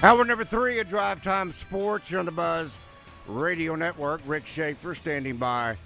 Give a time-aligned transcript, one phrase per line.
[0.00, 2.78] Hour number three of Drive Time Sports on the Buzz
[3.26, 4.20] Radio Network.
[4.26, 5.76] Rick Schaefer standing by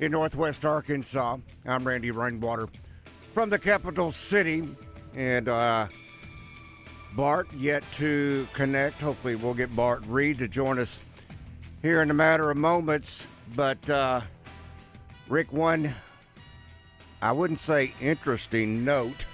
[0.00, 1.38] in Northwest Arkansas.
[1.64, 2.68] I'm Randy Rainwater
[3.32, 4.68] from the capital city.
[5.14, 5.86] And uh,
[7.16, 9.00] Bart yet to connect.
[9.00, 11.00] Hopefully, we'll get Bart Reid to join us
[11.80, 13.26] here in a matter of moments.
[13.56, 14.20] But uh,
[15.26, 15.90] Rick, one,
[17.22, 19.24] I wouldn't say interesting note,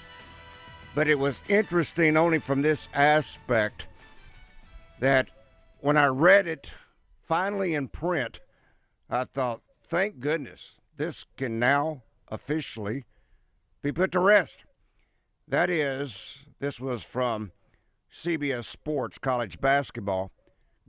[0.94, 3.86] but it was interesting only from this aspect
[5.00, 5.30] that
[5.80, 6.70] when I read it
[7.22, 8.40] finally in print,
[9.08, 13.04] I thought, thank goodness, this can now officially
[13.82, 14.64] be put to rest.
[15.48, 17.50] That is, this was from
[18.12, 20.30] CBS Sports College Basketball.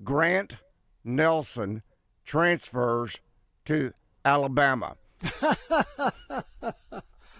[0.03, 0.57] Grant
[1.03, 1.81] Nelson
[2.25, 3.17] transfers
[3.65, 3.93] to
[4.25, 4.97] Alabama.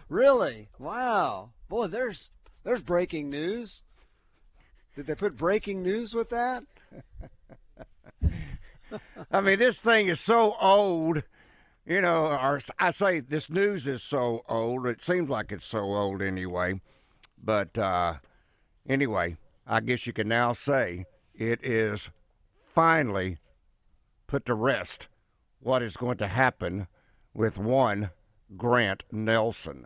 [0.10, 0.70] really?
[0.80, 1.52] Wow.
[1.68, 2.30] Boy, there's
[2.64, 3.84] there's breaking news.
[4.96, 6.64] Did they put breaking news with that?
[9.32, 11.24] I mean, this thing is so old,
[11.86, 14.86] you know, or I say this news is so old.
[14.86, 16.82] It seems like it's so old anyway.
[17.42, 18.16] But uh,
[18.88, 22.10] anyway, I guess you can now say it is
[22.74, 23.38] finally
[24.28, 25.08] put to rest
[25.60, 26.88] what is going to happen
[27.34, 28.12] with one
[28.58, 29.86] Grant Nelson.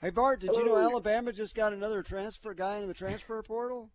[0.00, 3.90] Hey Bart, did you know Alabama just got another transfer guy in the transfer portal?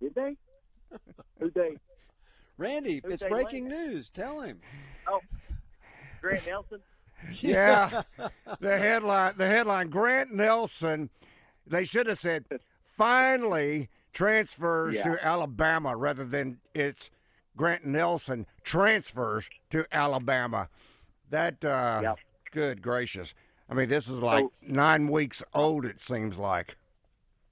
[0.00, 0.36] Did they?
[1.38, 1.76] Who they?
[2.56, 3.88] Randy, Who'd it's they breaking land?
[3.90, 4.10] news.
[4.10, 4.60] Tell him.
[5.06, 5.20] Oh,
[6.20, 6.80] Grant Nelson.
[7.40, 8.02] Yeah.
[8.60, 11.10] the headline the headline Grant Nelson
[11.66, 12.44] they should have said
[12.82, 15.04] finally transfers Yeah.
[15.14, 17.10] to Alabama rather than it's
[17.56, 20.68] Grant Nelson transfers to Alabama.
[21.30, 22.18] That uh Yep.
[22.50, 23.34] good gracious.
[23.72, 26.76] I mean this is like So- 9 weeks old it seems like.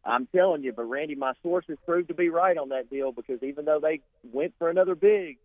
[0.04, 3.42] I'm telling you, but Randy, my sources proved to be right on that deal because
[3.42, 4.00] even though they
[4.32, 5.38] went for another big,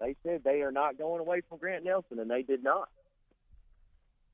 [0.00, 2.88] they said they are not going away from Grant Nelson, and they did not.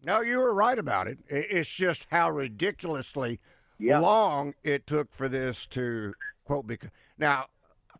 [0.03, 1.19] No, you were right about it.
[1.29, 3.41] It's just how ridiculously
[3.79, 3.99] Yeah.
[4.01, 6.67] long it took for this to quote.
[6.67, 7.47] Because now,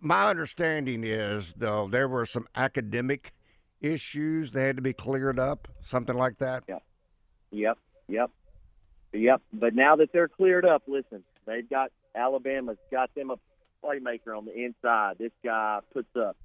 [0.01, 3.33] my understanding is though there were some academic
[3.81, 6.65] issues that had to be cleared up, something like that.
[7.51, 7.79] Yep,
[8.09, 8.31] yep,
[9.13, 9.43] yep.
[9.53, 13.37] But now that they're cleared up, listen, they've got Alabama's got them a
[13.85, 15.17] playmaker on the inside.
[15.19, 16.37] This guy puts up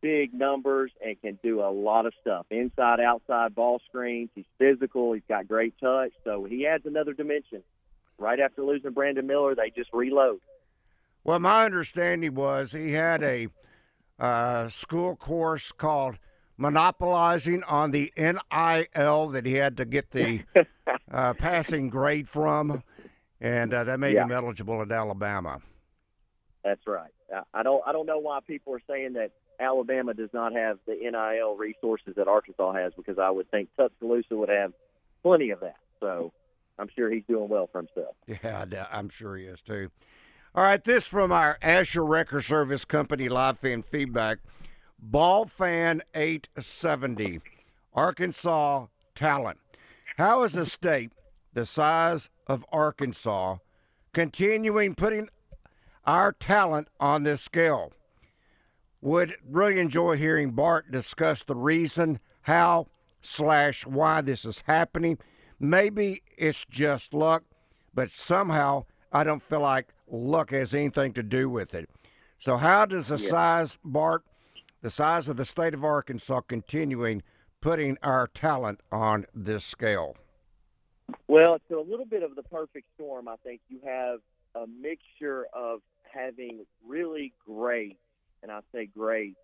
[0.00, 2.46] big numbers and can do a lot of stuff.
[2.50, 4.30] Inside, outside ball screens.
[4.34, 5.12] He's physical.
[5.12, 6.12] He's got great touch.
[6.24, 7.62] So he adds another dimension.
[8.18, 10.40] Right after losing Brandon Miller, they just reload.
[11.24, 13.48] Well, my understanding was he had a
[14.18, 16.18] uh, school course called
[16.56, 20.42] monopolizing on the NIL that he had to get the
[21.10, 22.82] uh, passing grade from,
[23.40, 24.24] and uh, that made Yeah.
[24.24, 25.60] him eligible at Alabama.
[26.64, 27.10] That's right.
[27.54, 27.82] I- don't.
[27.86, 32.14] I don't know why people are saying that Alabama does not have the NIL resources
[32.16, 34.72] that Arkansas has, because I would think Tuscaloosa would have
[35.22, 35.76] plenty of that.
[36.00, 36.32] So
[36.78, 38.14] I'm sure he's doing well for himself.
[38.42, 39.90] Yeah, I'm sure he is too.
[40.54, 44.38] All right, this from our Asher Record Service Company live fan feedback.
[44.98, 47.40] Ball fan 870,
[47.94, 49.58] Arkansas talent.
[50.16, 51.12] How is a state
[51.56, 53.56] the size of Arkansas,
[54.12, 55.26] continuing putting
[56.04, 57.92] our talent on this scale.
[59.00, 62.88] Would really enjoy hearing Bart discuss the reason, how,
[63.22, 65.18] slash why this is happening.
[65.58, 67.44] Maybe it's just luck,
[67.94, 71.88] but somehow I don't feel like luck has anything to do with it.
[72.38, 73.30] So, how does the yeah.
[73.30, 74.22] size, Bart,
[74.86, 77.20] the size of the state of Arkansas, continuing
[77.60, 80.16] putting our talent on this scale?
[81.26, 83.26] Well, it's a little bit of the perfect storm.
[83.26, 84.20] I think you have
[84.54, 87.98] a mixture of having really great,
[88.44, 89.34] and I say great,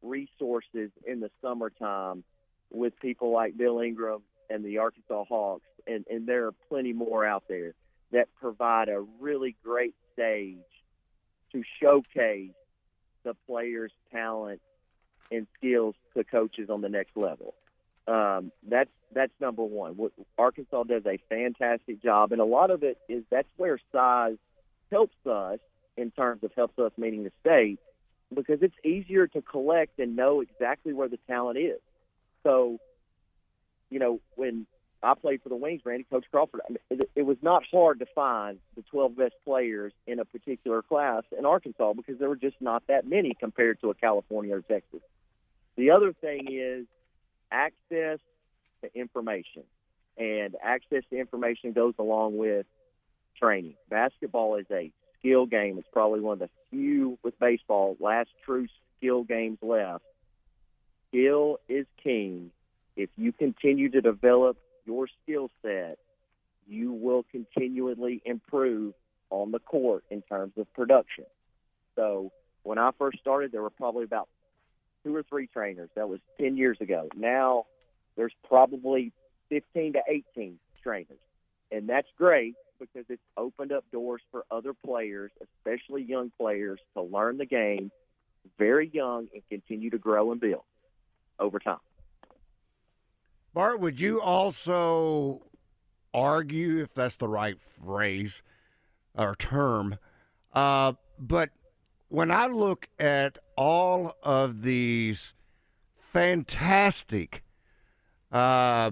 [0.00, 2.24] resources in the summertime
[2.72, 7.22] with people like Bill Ingram and the Arkansas Hawks, and, and there are plenty more
[7.26, 7.74] out there
[8.12, 10.56] that provide a really great stage
[11.52, 12.52] to showcase
[13.24, 14.62] the players' talent
[15.30, 17.54] and skills to coaches on the next level.
[18.08, 19.96] Um, that's that's number one.
[19.96, 24.36] What, Arkansas does a fantastic job, and a lot of it is that's where size
[24.90, 25.58] helps us
[25.96, 27.80] in terms of helps us meeting the state
[28.34, 31.80] because it's easier to collect and know exactly where the talent is.
[32.42, 32.78] So,
[33.90, 34.66] you know, when
[35.02, 38.00] I played for the Wings, Randy, Coach Crawford, I mean, it, it was not hard
[38.00, 42.36] to find the 12 best players in a particular class in Arkansas because there were
[42.36, 45.00] just not that many compared to a California or Texas.
[45.76, 46.86] The other thing is
[47.50, 48.18] access
[48.82, 49.64] to information.
[50.18, 52.66] And access to information goes along with
[53.38, 53.74] training.
[53.90, 55.78] Basketball is a skill game.
[55.78, 60.04] It's probably one of the few with baseball last true skill games left.
[61.08, 62.50] Skill is king.
[62.96, 64.56] If you continue to develop
[64.86, 65.98] your skill set,
[66.66, 68.94] you will continually improve
[69.30, 71.24] on the court in terms of production.
[71.94, 72.32] So
[72.62, 74.28] when I first started, there were probably about
[75.06, 75.88] two or three trainers.
[75.94, 77.08] That was 10 years ago.
[77.16, 77.66] Now
[78.16, 79.12] there's probably
[79.50, 80.00] 15 to
[80.36, 81.18] 18 trainers.
[81.70, 87.02] And that's great because it's opened up doors for other players, especially young players, to
[87.02, 87.90] learn the game
[88.58, 90.62] very young and continue to grow and build
[91.38, 91.78] over time.
[93.54, 95.42] Bart, would you also
[96.12, 98.42] argue, if that's the right phrase
[99.14, 99.98] or term,
[100.52, 101.50] uh, but
[102.16, 105.34] when I look at all of these
[105.98, 107.44] fantastic
[108.32, 108.90] uh,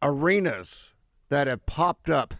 [0.00, 0.92] arenas
[1.28, 2.34] that have popped up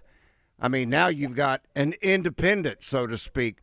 [0.61, 3.59] I mean, now you've got an independent, so to speak,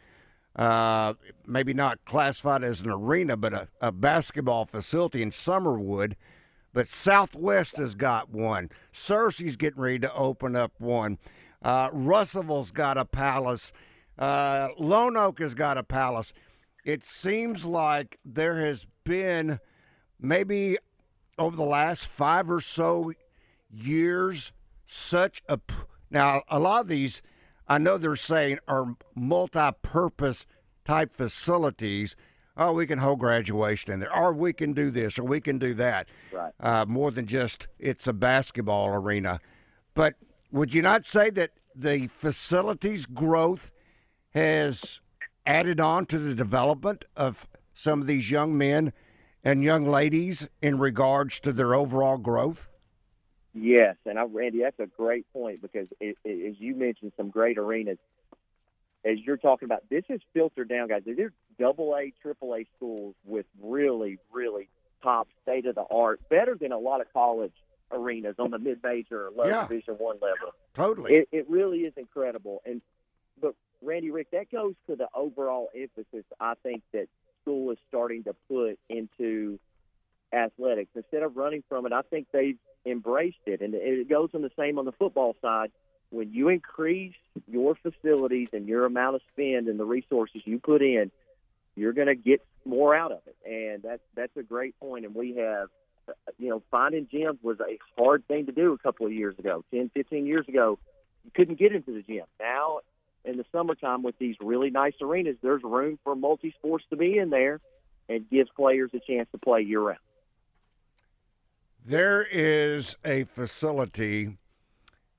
[0.56, 1.13] uh,
[1.48, 6.13] maybe not classified as an arena, but a, a basketball facility in Summerwood.
[6.74, 8.69] But Southwest has got one.
[8.92, 11.18] Searcy's getting ready to open up one.
[11.63, 13.71] Uh, Russellville's got a palace.
[14.22, 16.32] Uh, Lonoke has got a palace.
[16.86, 19.60] It seems like there has been
[20.20, 20.78] maybe
[21.40, 23.14] over the last five or so
[23.72, 24.54] years
[24.86, 25.60] such a
[26.12, 27.22] now, a lot of these,
[27.68, 30.46] I know they're saying, are multi purpose
[30.86, 32.16] type facilities.
[32.58, 35.58] Oh, we can hold graduation in there, or we can do this, or we can
[35.58, 36.10] do that.
[36.32, 36.52] Right.
[36.60, 39.40] Uh, more than just it's a basketball arena.
[39.96, 40.16] But
[40.52, 43.72] would you not say that the facilities growth
[44.31, 45.01] has
[45.45, 48.94] added on to the development of some of these young men
[49.44, 52.68] and young ladies in regards to their overall growth?
[53.54, 57.30] Yes, and I, Randy, that's a great point because it, it, as you mentioned, some
[57.30, 57.98] great arenas.
[59.04, 61.01] As you're talking about, this is filtered down, guys.
[61.06, 64.70] There's double A, triple A schools with really, really
[65.03, 67.53] top state of the art, better than a lot of college
[67.91, 69.67] arenas on the mid major or low yeah.
[69.67, 70.53] division one level.
[70.74, 72.62] Totally, it, it really is incredible.
[72.65, 72.82] And
[73.84, 77.08] Randy, Rick, that goes to the overall emphasis I think that
[77.42, 79.60] school is starting to put into
[80.34, 81.94] athletics instead of running from it.
[81.94, 83.62] I think they've embraced it.
[83.62, 85.72] And it goes on the same on the football side.
[86.10, 87.16] When you increase
[87.48, 91.12] your facilities and your amount of spend and the resources you put in,
[91.76, 93.36] you're going to get more out of it.
[93.50, 95.06] And that's that's a great point.
[95.06, 95.70] And we have,
[96.38, 99.64] you know, finding gyms was a hard thing to do a couple of years ago,
[99.72, 100.78] 10, 15 years ago.
[101.24, 102.26] You couldn't get into the gym.
[102.40, 102.80] Now,
[103.25, 107.18] in the summertime, with these really nice arenas, there's room for multi sports to be
[107.18, 107.60] in there
[108.10, 110.00] and gives players a chance to play year round.
[111.86, 114.38] There is a facility.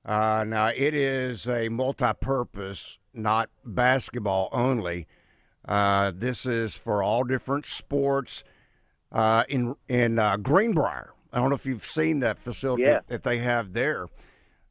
[0.05, 5.07] Uh, now, it is a multi purpose, not basketball only.
[5.65, 8.43] Uh, this is for all different sports
[9.11, 11.13] uh, in, in uh, Greenbrier.
[11.31, 12.99] I don't know if you've seen that facility yeah.
[13.07, 14.07] that they have there,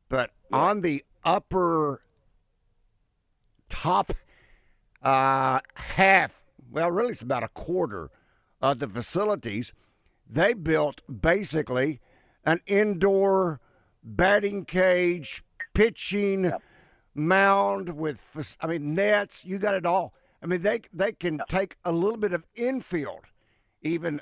[0.09, 0.59] but yeah.
[0.59, 2.03] on the upper
[3.73, 4.13] top
[5.03, 8.11] uh, half, well, really, it's about a quarter
[8.61, 9.73] of the facilities
[10.29, 12.01] they built basically
[12.45, 13.61] an indoor
[14.05, 15.43] batting cage,
[15.75, 16.63] pitching Yep.
[17.15, 19.45] mound with, I mean, nets.
[19.45, 20.15] You got it all.
[20.43, 23.25] I mean, they they can take a little bit of infield,
[23.83, 24.21] even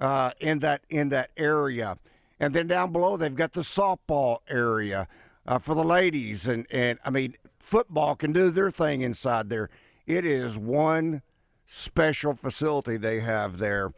[0.00, 1.98] uh, in that in that area,
[2.38, 5.06] and then down below they've got the softball area
[5.46, 9.70] uh, for the ladies, and and I mean, football can do their thing inside there.
[10.06, 11.22] It is one
[11.66, 13.92] special facility they have there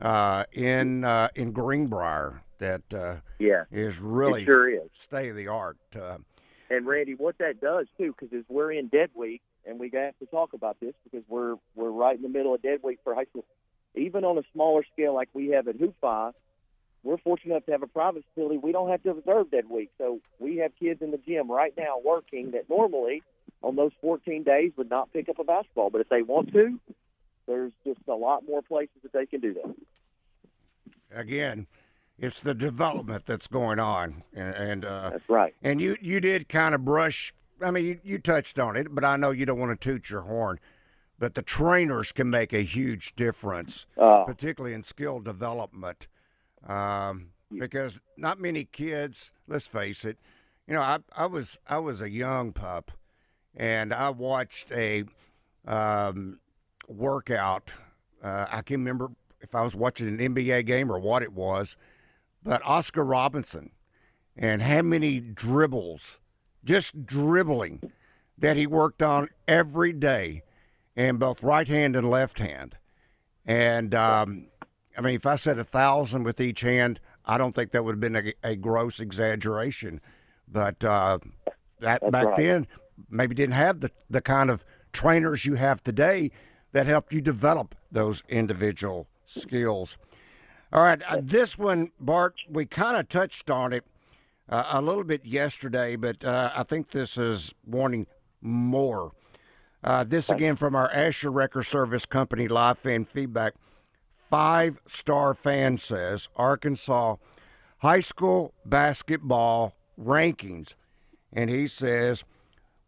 [0.00, 4.82] uh, in uh, in Greenbrier that uh, Yeah, is really sure is.
[5.00, 5.76] state of the art.
[5.94, 6.18] Uh,
[6.70, 10.18] And Randy, what that does too, because as we're in dead week, and we have
[10.18, 13.14] to talk about this because we're we're right in the middle of dead week for
[13.14, 13.44] high school.
[13.96, 16.32] Even on a smaller scale like we have at Hoophi,
[17.04, 18.58] we're fortunate enough to have a private facility.
[18.58, 21.72] We don't have to observe dead week, so we have kids in the gym right
[21.76, 23.22] now working that normally
[23.62, 26.80] on those 14 days would not pick up a basketball, but if they want to,
[27.46, 29.74] there's just a lot more places that they can do that.
[31.18, 31.66] again,
[32.18, 35.54] it's the development that's going on, and, and uh, That's right.
[35.62, 37.34] And you you did kind of brush.
[37.60, 40.10] I mean, you, you touched on it, but I know you don't want to toot
[40.10, 40.60] your horn.
[41.18, 46.08] But the trainers can make a huge difference, Uh, particularly in skill development,
[46.66, 49.30] um, because not many kids.
[49.46, 50.18] Let's face it.
[50.66, 52.90] You know, I I was I was a young pup,
[53.54, 55.04] and I watched a
[55.66, 56.40] um,
[56.88, 57.72] workout.
[58.22, 61.76] Uh, I can't remember if I was watching an NBA game or what it was,
[62.42, 63.70] but Oscar Robinson
[64.36, 66.18] and how many dribbles,
[66.64, 67.92] just dribbling,
[68.38, 70.42] that he worked on every day
[70.96, 72.76] in both right hand and left hand.
[73.46, 74.46] And um,
[74.96, 77.94] I mean, if I said a thousand with each hand, I don't think that would
[77.94, 80.00] have been a, a gross exaggeration.
[80.46, 81.18] But uh,
[81.80, 82.36] that That's back right.
[82.36, 82.66] then
[83.10, 86.30] maybe didn't have the, the kind of trainers you have today
[86.72, 89.96] that helped you develop those individual skills.
[90.72, 93.84] All right, uh, this one, Bart, we kind of touched on it
[94.48, 98.06] uh, a little bit yesterday, but uh, I think this is wanting
[98.40, 99.12] more.
[99.82, 103.54] Uh, this again from our Asher Record Service Company live fan feedback.
[104.34, 107.18] Five star fan says Arkansas
[107.78, 110.74] high school basketball rankings.
[111.32, 112.24] And he says,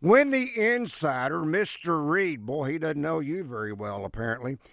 [0.00, 2.04] when the insider, Mr.
[2.04, 4.58] Reid, boy, he doesn't know you very well, apparently.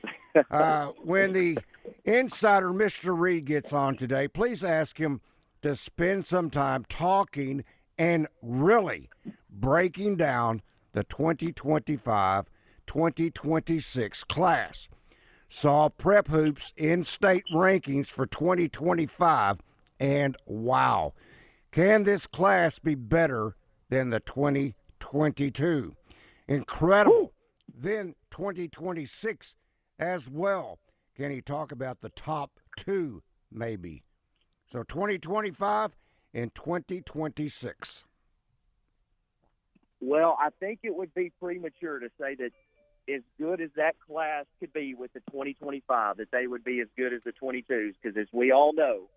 [0.50, 1.60] Uh, when the
[2.06, 3.16] insider, Mr.
[3.16, 5.22] Reid, gets on today, please ask him
[5.62, 7.64] to spend some time talking
[8.00, 9.12] and really
[9.48, 10.64] breaking down
[10.94, 12.50] the 2025
[12.88, 14.88] 2026 class.
[15.56, 19.62] Saw Prep Hoops in state rankings for 2025,
[20.00, 21.14] and wow,
[21.72, 23.56] can this class be better
[23.88, 25.96] than the 2022?
[26.48, 27.34] Incredible.
[27.72, 29.54] Then 2026
[30.00, 30.80] as well.
[31.16, 34.02] Can he talk about the top two, maybe?
[34.72, 35.96] So 2025
[36.34, 38.06] and 2026.
[40.02, 42.50] Well, I think it would be premature to say that
[43.10, 46.88] as good as that class could be with the 2025, that they would be as
[46.98, 47.94] good as the 22s.
[48.02, 49.10] Because as we all know,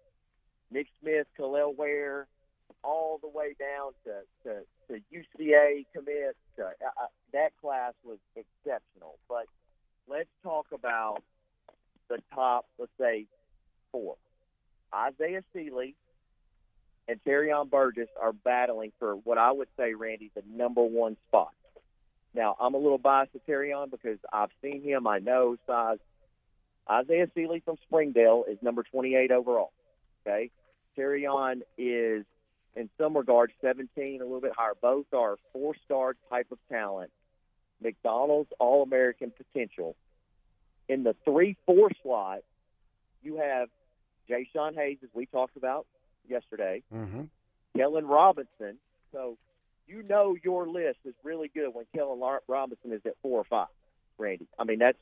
[0.71, 2.27] Nick Smith, Kel'el Ware,
[2.83, 9.19] all the way down to, to, to UCA commits, uh, uh, that class was exceptional.
[9.29, 9.47] But
[10.09, 11.23] let's talk about
[12.09, 13.27] the top, let's say,
[13.93, 14.17] four.
[14.95, 15.95] Isaiah Seeley,
[17.09, 21.53] and Terrion Burgess are battling for what I would say, Randy, the number one spot.
[22.37, 25.07] Now, I'm a little biased to Terrion because I've seen him.
[25.07, 25.99] I know size.
[26.89, 29.73] Isaiah Seeley from Springdale is number 28 overall.
[30.25, 30.51] Okay.
[30.97, 32.25] Terrion is,
[32.77, 34.75] in some regards, 17, a little bit higher.
[34.81, 37.11] Both are four star type of talent.
[37.83, 39.97] McDonald's All American potential.
[40.89, 42.41] In the 3 4 slot,
[43.23, 43.69] you have
[44.29, 45.87] Jay Sean Hayes, as we talked about
[46.29, 46.83] yesterday.
[46.95, 47.23] Mm-hmm.
[47.77, 48.77] Kellen Robinson.
[49.13, 49.39] So
[49.87, 53.69] you know your list is really good when Kellen Robinson is at four or five,
[54.19, 54.47] Randy.
[54.59, 54.99] I mean, that's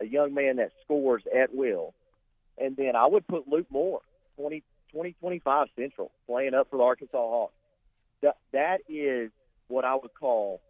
[0.00, 1.94] a young man that scores at will.
[2.58, 4.00] And then I would put Luke Moore,
[4.36, 4.60] 20,
[4.92, 7.54] 2025 Central, playing up for the Arkansas Hawks.
[8.22, 9.30] That, that is
[9.68, 10.60] what I would call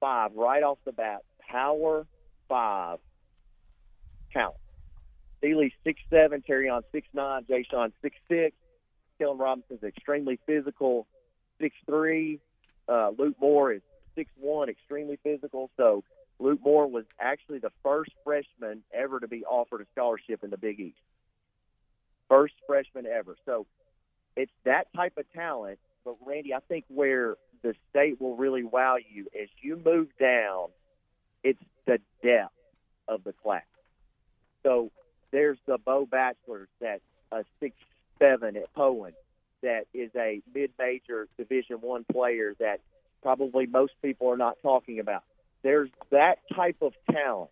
[0.00, 2.06] five right off the bat, power
[2.48, 2.98] five
[4.32, 4.56] talent.
[5.40, 8.54] Seeley six seven, Terrion six nine, Jay Sean six six.
[9.18, 11.06] Kellen Robinson's extremely physical,
[11.60, 12.40] six three.
[12.90, 13.82] Uh, Luke Moore is
[14.16, 15.70] six one, extremely physical.
[15.76, 16.02] So
[16.40, 20.56] Luke Moore was actually the first freshman ever to be offered a scholarship in the
[20.56, 20.96] Big East.
[22.28, 23.36] First freshman ever.
[23.46, 23.66] So
[24.36, 25.78] it's that type of talent.
[26.04, 30.68] But Randy, I think where the state will really wow you as you move down,
[31.44, 32.54] it's the depth
[33.06, 33.62] of the class.
[34.62, 34.90] So
[35.30, 37.76] there's the Bo Bachelors that a six
[38.18, 39.12] seven at Poen.
[39.62, 42.80] That is a mid-major Division One player that
[43.22, 45.22] probably most people are not talking about.
[45.62, 47.50] There's that type of talent,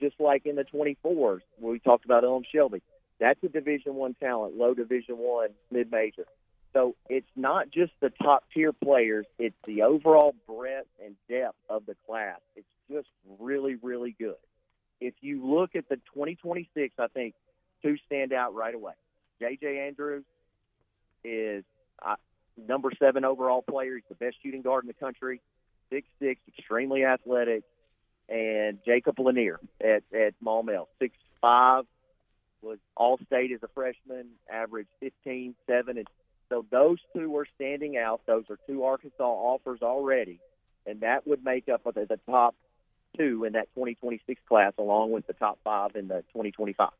[0.00, 2.82] just like in the 24s where we talked about Elm Shelby.
[3.20, 6.26] That's a Division One talent, low Division One, mid-major.
[6.72, 11.84] So it's not just the top tier players; it's the overall breadth and depth of
[11.86, 12.40] the class.
[12.56, 14.36] It's just really, really good.
[15.00, 17.34] If you look at the 2026, I think
[17.82, 18.94] two stand out right away.
[19.40, 19.86] J.J.
[19.86, 20.24] Andrews
[21.24, 21.64] is
[22.04, 22.16] uh,
[22.56, 23.96] number seven overall player.
[23.96, 25.40] He's the best shooting guard in the country.
[25.90, 27.64] Six six, extremely athletic.
[28.28, 31.84] And Jacob Lanier at at Maumelle, six five,
[32.62, 36.06] was all state as a freshman, averaged 15, 7, and
[36.48, 38.20] so those two are standing out.
[38.26, 40.38] Those are two Arkansas offers already,
[40.86, 42.54] and that would make up the, the top
[43.16, 46.90] two in that 2026 class, along with the top five in the 2025.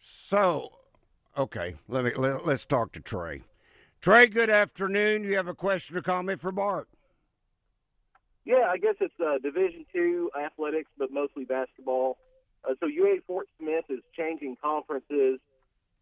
[0.00, 0.72] So,
[1.36, 3.42] okay, let me let, us talk to Trey.
[4.00, 5.24] Trey, good afternoon.
[5.24, 6.88] You have a question or comment for Bart?
[8.44, 12.18] Yeah, I guess it's uh, Division two athletics, but mostly basketball.
[12.68, 15.38] Uh, so UA Fort Smith is changing conferences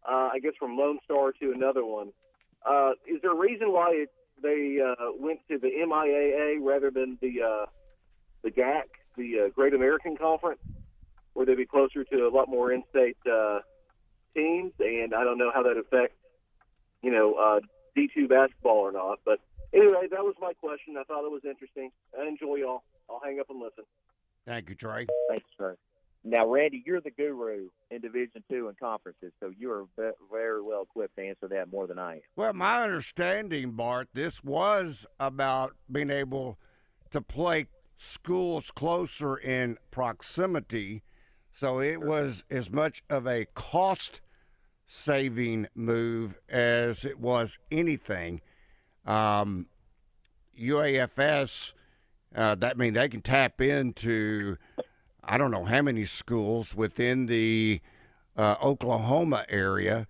[0.07, 2.11] uh, I guess from Lone Star to another one.
[2.65, 4.09] Uh, is there a reason why it,
[4.41, 7.65] they uh, went to the MIAA rather than the uh,
[8.43, 8.83] the GAC,
[9.17, 10.61] the Great American Conference,
[11.33, 13.17] where they'd be closer to a lot more in-state
[14.35, 14.73] teams?
[14.79, 16.17] And I don't know how that affects,
[17.01, 17.59] you know, uh,
[17.97, 19.19] D2 basketball or not.
[19.25, 19.39] But
[19.73, 20.95] anyway, that was my question.
[20.97, 21.91] I thought it was interesting.
[22.19, 22.83] I enjoy y'all.
[23.09, 23.83] I'll hang up and listen.
[24.45, 25.07] Thank you, Trey.
[25.29, 25.77] Thanks, sir.
[26.23, 29.85] Now, Randy, you're the guru in Division Two and conferences, so you are
[30.31, 32.21] very well equipped to answer that more than I am.
[32.35, 36.59] Well, my understanding, Bart, this was about being able
[37.09, 41.01] to play schools closer in proximity,
[41.61, 44.19] so it was as much of a cost
[44.87, 48.41] saving move as it was anything.
[49.05, 49.67] Um,
[50.59, 51.73] UAFS,
[52.35, 54.57] uh, that mean they can tap into
[55.23, 57.79] I don't know how many schools within the
[58.35, 60.07] uh, Oklahoma area.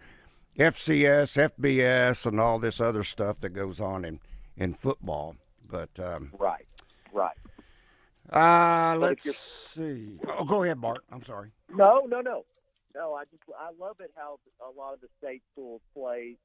[0.60, 4.20] FCS, FBS, and all this other stuff that goes on in
[4.58, 5.38] in football.
[5.66, 6.68] But um, right,
[7.14, 7.38] right.
[8.30, 10.20] Uh, let's see.
[10.28, 11.06] Oh, go ahead, Bart.
[11.12, 11.52] I'm sorry.
[11.74, 12.44] No, no, no.
[12.94, 16.36] No, I just I love it how a lot of the state schools play,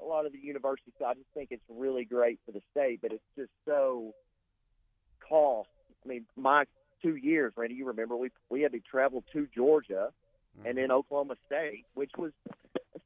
[0.00, 0.94] a lot of the universities.
[1.04, 4.14] I just think it's really great for the state, but it's just so
[5.28, 5.68] cost.
[6.04, 6.64] I mean, my
[7.02, 10.10] two years, Randy, you remember we we had to travel to Georgia
[10.56, 10.68] mm-hmm.
[10.68, 12.30] and then Oklahoma State, which was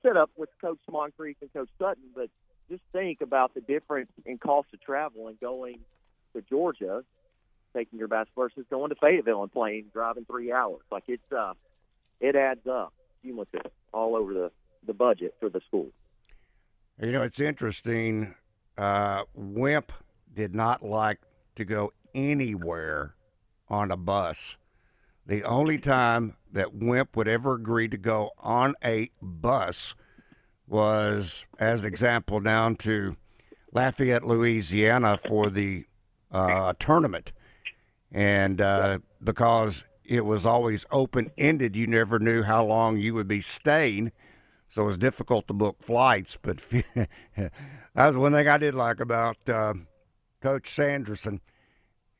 [0.02, 2.04] set up with Coach Moncrief and Coach Sutton.
[2.14, 2.28] But
[2.70, 5.80] just think about the difference in cost of travel and going
[6.34, 7.04] to Georgia,
[7.74, 10.82] taking your bus versus going to Fayetteville and playing driving three hours.
[10.90, 11.54] Like it's uh
[12.20, 14.50] it adds up cumulative all over the,
[14.86, 15.88] the budget for the school.
[17.00, 18.34] You know, it's interesting.
[18.76, 19.92] Uh, Wimp
[20.34, 21.18] did not like
[21.56, 23.14] to go anywhere
[23.68, 24.56] on a bus.
[25.26, 29.94] The only time that Wimp would ever agree to go on a bus
[30.66, 33.16] was, as an example, down to
[33.72, 35.84] Lafayette, Louisiana for the
[36.30, 37.32] uh, tournament.
[38.10, 41.76] And uh, because it was always open ended.
[41.76, 44.12] You never knew how long you would be staying,
[44.68, 46.36] so it was difficult to book flights.
[46.40, 46.58] But
[47.36, 47.50] that
[47.94, 49.74] was one thing I did like about uh,
[50.40, 51.40] Coach Sanderson.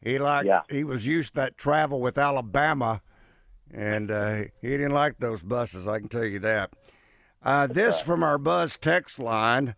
[0.03, 0.62] He liked Yeah.
[0.69, 3.01] he was used to that travel with Alabama,
[3.73, 5.87] and uh, he didn't like those buses.
[5.87, 6.71] I can tell you that.
[7.43, 9.75] Uh, this from our Buzz text line.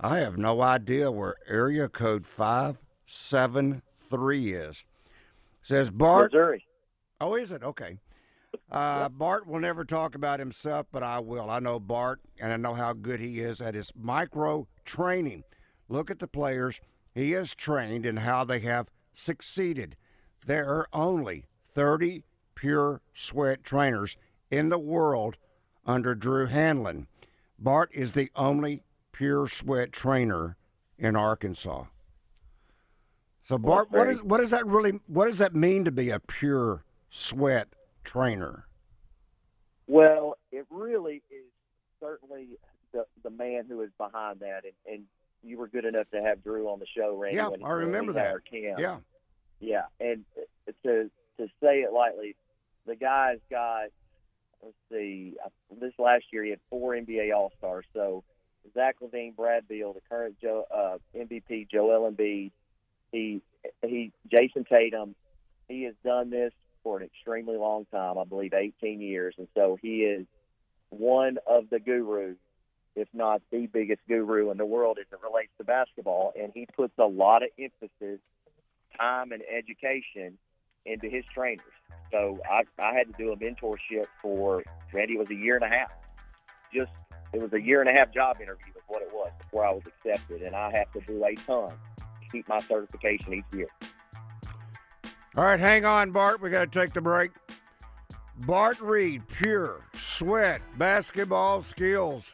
[0.00, 4.84] I have no idea where area code five seven three is.
[5.62, 6.32] Says Bart.
[6.32, 6.66] Missouri.
[7.20, 7.62] Oh, is it?
[7.62, 7.98] Okay.
[8.70, 11.48] Uh, Bart will never talk about himself, but I will.
[11.48, 15.44] I know Bart, and I know how good he is at his micro training.
[15.88, 16.78] Look at the players
[17.14, 19.96] he is trained and how they have succeeded.
[20.46, 24.16] There are only 30 pure sweat trainers
[24.50, 25.36] in the world
[25.86, 27.06] under Drew Hanlen.
[27.58, 30.56] Bart is the only pure sweat trainer
[30.98, 31.84] in Arkansas.
[33.42, 36.20] So Bart, what very- what does that really what does that mean to be a
[36.20, 37.68] pure sweat
[38.04, 38.66] trainer?
[39.88, 41.50] Well, it really is
[42.00, 42.58] certainly
[42.92, 45.04] the the man who is behind that, and, and
[45.42, 47.36] you were good enough to have Drew on the show, Randy.
[47.36, 48.80] Yeah, I remember when we had that.
[48.80, 48.96] Yeah.
[49.60, 50.24] Yeah, and
[50.84, 52.36] to to say it lightly,
[52.86, 53.86] the guy's got.
[54.62, 55.34] Let's see.
[55.80, 57.84] This last year he had four NBA All Stars.
[57.94, 58.22] So
[58.74, 62.52] Zach LaVine, Brad Beal, the current Joe, uh, MVP Joel Embiid,
[63.10, 63.40] he
[63.84, 65.14] he Jayson Tatum.
[65.68, 66.52] He has done this
[66.82, 68.18] for an extremely long time.
[68.18, 70.26] I believe 18 years, and so he is
[70.90, 72.36] one of the gurus,
[72.94, 76.32] if not the biggest guru in the world as it relates to basketball.
[76.38, 78.20] And he puts a lot of emphasis
[78.98, 80.38] time and education
[80.84, 81.64] into his trainers.
[82.10, 85.14] So I, I had to do a mentorship for Randy.
[85.14, 85.90] It was a year and a half.
[86.74, 86.92] Just
[87.32, 89.70] it was a year and a half job interview is what it was before I
[89.70, 93.68] was accepted, and I have to do a ton to keep my certification each year.
[95.34, 96.42] All right, hang on, Bart.
[96.42, 97.30] We got to take the break.
[98.40, 102.32] Bart Reid, pure sweat basketball skills.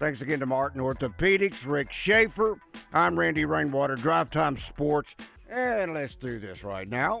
[0.00, 2.58] Thanks again to Martin Orthopedics, Rick Schaefer.
[2.94, 5.14] I'm Randy Rainwater, Drive Time Sports,
[5.50, 7.20] and let's do this right now.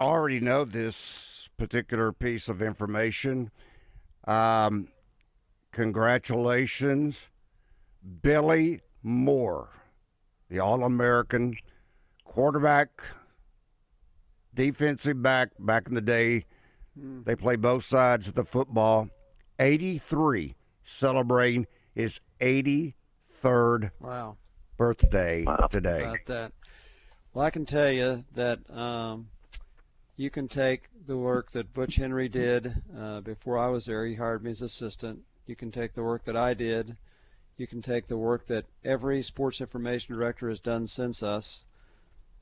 [0.00, 3.50] already know this particular piece of information.
[4.26, 4.88] Um,
[5.72, 7.28] congratulations,
[8.22, 9.68] Billy Moore,
[10.48, 11.56] the All American
[12.24, 13.02] quarterback,
[14.54, 16.44] defensive back back in the day.
[16.96, 19.08] They play both sides of the football.
[19.60, 24.36] 83, celebrating his 83rd Wow.
[24.76, 26.02] birthday today.
[26.02, 26.52] about that.
[27.32, 29.28] Well, I can tell you that um,
[30.18, 34.04] you can take the work that Butch Henry did uh, before I was there.
[34.04, 35.20] He hired me as assistant.
[35.46, 36.96] You can take the work that I did.
[37.56, 41.62] You can take the work that every sports information director has done since us,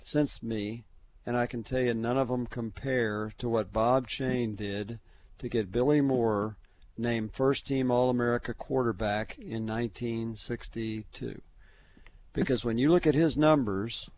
[0.03, 0.85] since me,
[1.27, 4.99] and I can tell you none of them compare to what Bob Cheyne did
[5.39, 6.57] to get Billy Moore
[6.97, 11.43] named first team All America quarterback in 1962
[12.33, 14.09] because when you look at his numbers,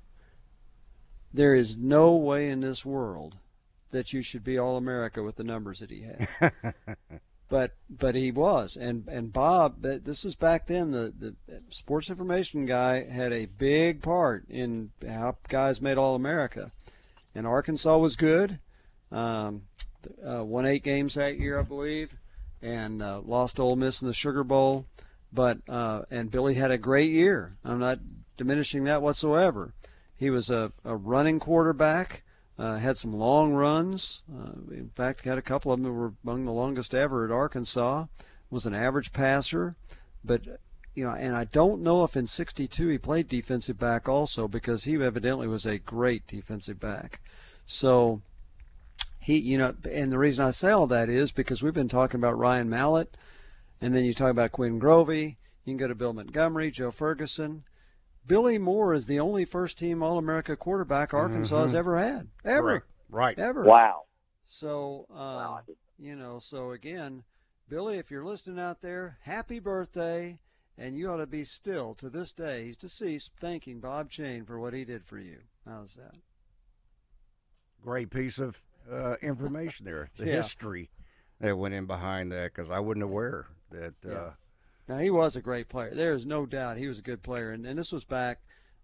[1.33, 3.37] there is no way in this world
[3.91, 6.53] that you should be all America with the numbers that he had.
[7.49, 10.91] but but he was, and and Bob, this was back then.
[10.91, 11.35] The the
[11.71, 16.71] sports information guy had a big part in how guys made all America,
[17.35, 18.59] and Arkansas was good.
[19.11, 19.63] Um,
[20.27, 22.13] uh, won eight games that year, I believe,
[22.63, 24.87] and uh, lost to Ole Miss in the Sugar Bowl.
[25.33, 27.53] But uh, and Billy had a great year.
[27.65, 27.99] I'm not
[28.37, 29.75] diminishing that whatsoever.
[30.17, 32.23] He was a, a running quarterback.
[32.59, 34.23] Uh, had some long runs.
[34.35, 37.31] Uh, in fact, had a couple of them that were among the longest ever at
[37.31, 38.07] Arkansas.
[38.51, 39.77] Was an average passer,
[40.25, 40.41] but
[40.95, 44.85] you know, and I don't know if in '62 he played defensive back also because
[44.85, 47.21] he evidently was a great defensive back.
[47.67, 48.23] So
[49.21, 52.19] he, you know, and the reason I say all that is because we've been talking
[52.19, 53.17] about Ryan Mallett,
[53.81, 55.37] and then you talk about Quinn Grovey.
[55.67, 57.65] You can go to Bill Montgomery, Joe Ferguson.
[58.29, 62.29] Billy Moore is the only first team All America quarterback Arkansas has ever had.
[62.45, 62.85] Ever.
[63.09, 63.39] Right.
[63.39, 63.65] Ever.
[63.65, 64.05] Wow.
[64.47, 65.61] So, uh, Wow.
[65.99, 67.25] you know, so again,
[67.69, 70.39] Billy, if you're listening out there, happy birthday.
[70.81, 74.61] And you ought to be still to this day, he's deceased, thanking Bob Cheyne for
[74.61, 75.39] what he did for you.
[75.67, 76.15] How's that?
[77.83, 78.61] great piece of
[78.91, 80.11] uh, information there.
[80.19, 80.33] The Yeah.
[80.37, 80.91] history
[81.41, 83.95] that went in behind that because I wasn't aware that.
[84.05, 84.31] Uh, Yeah.
[84.89, 85.95] Now he was a great player.
[85.95, 88.41] There is no doubt he was a good player, and, and this was back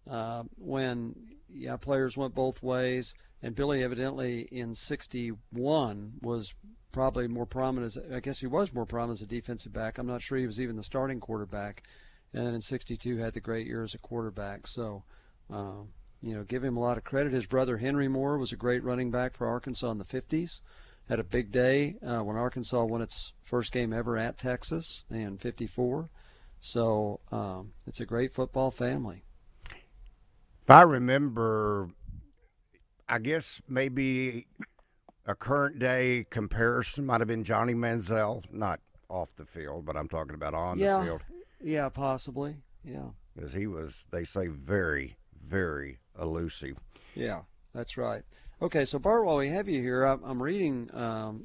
[0.09, 1.14] uh, when
[1.49, 3.14] yeah players went both ways.
[3.43, 6.55] And Billy evidently in '61 was
[6.93, 7.97] probably more prominent.
[7.97, 9.99] As, I guess he was more prominent as a defensive back.
[9.99, 11.83] I'm not sure he was even the starting quarterback.
[12.33, 14.67] And in '62 had the great year as a quarterback.
[14.67, 15.05] So.
[15.51, 15.88] Um,
[16.23, 17.35] you know, give him a lot of credit.
[17.35, 20.61] His brother Henry Moore was a great running back for Arkansas in the 50s.
[21.09, 25.37] Had a big day uh, when Arkansas won its first game ever at Texas in
[25.37, 26.09] '54.
[26.61, 29.23] So um, it's a great football family.
[29.71, 31.90] If I remember,
[33.07, 34.47] I guess maybe
[35.27, 40.09] a current day comparison might have been Johnny Manziel, not off the field, but I'm
[40.09, 41.21] talking about on yeah, the field.
[41.62, 42.57] yeah, possibly.
[42.83, 46.79] Yeah, Because he was, they say, very, very elusive.
[47.14, 47.43] yeah,
[47.75, 48.23] that's right.
[48.64, 51.44] Okay, so Bart, while we have you here, I'm, I'm reading, um,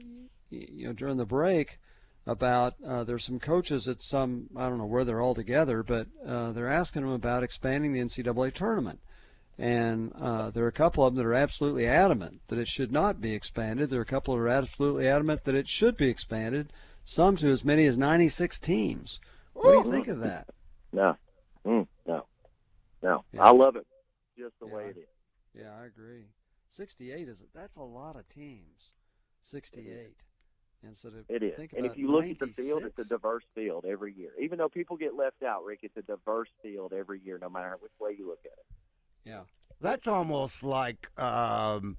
[0.49, 1.77] you know, during the break
[2.25, 6.07] about uh, there's some coaches at some I don't know where they're all together, but
[6.25, 9.01] uh, they're asking them about expanding the NCAA tournament.
[9.57, 12.93] And uh, there are a couple of them that are absolutely adamant that it should
[12.93, 13.89] not be expanded.
[13.89, 16.71] There are a couple that are absolutely adamant that it should be expanded.
[17.03, 19.19] Some to as many as 96 teams.
[19.51, 20.47] What do you think of that?
[20.93, 21.17] No,
[21.65, 22.25] mm, no,
[23.03, 23.25] no.
[23.33, 23.43] Yeah.
[23.43, 23.85] I love it
[24.37, 25.03] just the way it is.
[25.53, 26.23] Yeah, I agree.
[26.69, 28.91] 68 is that's a lot of teams.
[29.43, 30.15] 68.
[30.83, 31.55] And so to It is.
[31.55, 34.31] think And if you look at the field, it's a diverse field every year.
[34.39, 37.77] Even though people get left out, Rick, it's a diverse field every year, no matter
[37.81, 38.65] which way you look at it.
[39.25, 39.41] Yeah.
[39.81, 41.97] That's almost like, um,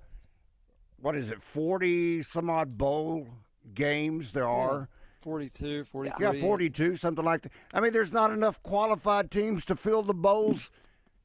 [0.98, 3.28] what is it, 40 some odd bowl
[3.74, 4.88] games there are?
[5.22, 6.24] 42, 43.
[6.24, 7.52] Yeah, 42, something like that.
[7.74, 10.70] I mean, there's not enough qualified teams to fill the bowls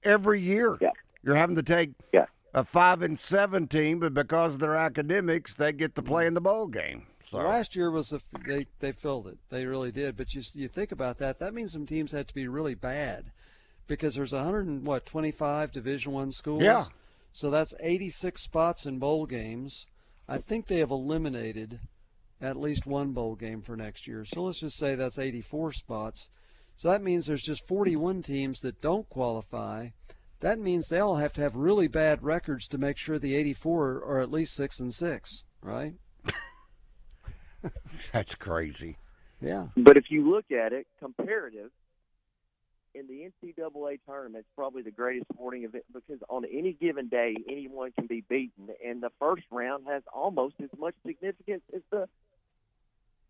[0.04, 0.78] every year.
[0.82, 0.92] Yeah.
[1.24, 2.26] You're having to take Yeah.
[2.56, 6.34] A five and seven team, but because of their academics, they get to play in
[6.34, 7.06] the bowl game.
[7.30, 9.38] So Last year was a, they they filled it.
[9.50, 10.16] They really did.
[10.16, 13.32] But you you think about that, that means some teams had to be really bad
[13.88, 16.64] because there's 100 and what 25 Division 1 schools.
[16.64, 16.86] Yeah.
[17.34, 19.86] So that's 86 spots in bowl games.
[20.28, 21.82] I think they have eliminated
[22.42, 24.24] at least one bowl game for next year.
[24.24, 26.30] So let's just say that's 84 spots.
[26.78, 29.90] So that means there's just 41 teams that don't qualify.
[30.46, 34.04] That means they all have to have really bad records to make sure the 84
[34.06, 35.96] are at least 6 and 6, right?
[38.14, 38.98] that's crazy.
[39.42, 39.70] Yeah.
[39.76, 41.72] But if you look at it, comparative,
[42.94, 47.36] in the NCAA tournament, it's probably the greatest sporting event because on any given day,
[47.50, 52.08] anyone can be beaten, and the first round has almost as much significance as the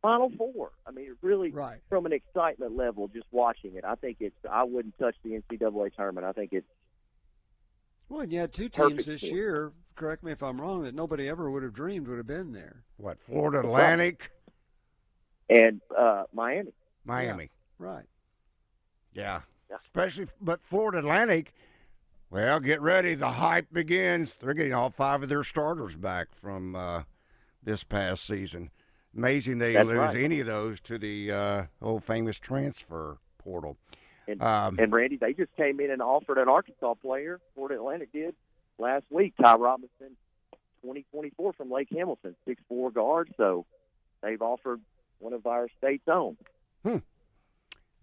[0.02, 0.72] Final Four.
[0.86, 1.80] I mean, it really, Right.
[1.88, 4.36] from an excitement level, just watching it, I think it's.
[4.52, 6.28] I wouldn't touch the NCAA tournament.
[6.28, 6.68] I think it's
[8.10, 9.34] Well, and you had two Perfect teams this sport.
[9.34, 9.72] year.
[9.96, 10.84] Correct me if I'm wrong.
[10.84, 12.84] That nobody ever would have dreamed would have been there.
[12.98, 14.32] What, Florida Atlantic,
[15.50, 16.74] and uh, Miami.
[17.06, 17.50] Miami?
[17.78, 18.06] Right.
[19.14, 19.42] Yeah.
[19.70, 19.78] Yeah.
[19.82, 21.54] Especially, but Florida Atlantic,
[22.30, 23.16] well, get ready.
[23.16, 24.36] The hype begins.
[24.36, 27.04] They're getting all five of their starters back from uh,
[27.64, 28.70] this past season.
[29.16, 30.18] Amazing they That's lose right.
[30.18, 33.78] any of those to the uh, old famous transfer portal.
[34.28, 37.40] And, Um, and Randy, they just came in and offered an Arkansas player.
[37.54, 38.36] Florida Atlantic did
[38.80, 39.34] last week.
[39.42, 40.16] Ty Robinson,
[40.82, 43.34] 2024 from Lake Hamilton, six four guard.
[43.38, 43.66] So
[44.22, 44.82] they've offered
[45.20, 46.38] one of our state's own.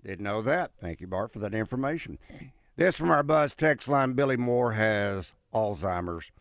[0.05, 0.73] Didn't know that.
[0.81, 2.19] Thank you, Bart, for that information.
[2.77, 4.15] This from our buzz text line.
[4.15, 6.33] Billy Moore has Alzheimer's.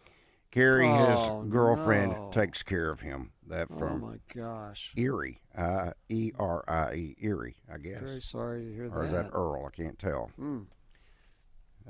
[0.50, 2.30] Carrie, Oh, his girlfriend, no.
[2.32, 3.32] takes care of him.
[3.52, 4.94] That Oh from my gosh.
[4.96, 8.00] Erie, uh, E R I E, Erie, I guess.
[8.02, 8.96] Very sorry to hear that.
[8.96, 9.38] or is that that.
[9.38, 9.66] Earl?
[9.66, 10.32] I can't tell.
[10.40, 10.66] Mm.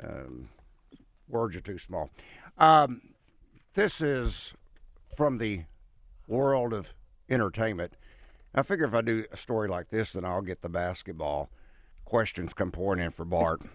[0.04, 0.50] Um,
[1.30, 2.10] words are too small.
[2.58, 3.02] Um,
[3.76, 4.56] this is
[5.16, 5.66] from the
[6.28, 6.94] world of
[7.30, 7.94] entertainment.
[8.56, 11.50] I figure if I do a story like this, then I'll get the basketball
[12.06, 13.62] questions come pouring in for Bart.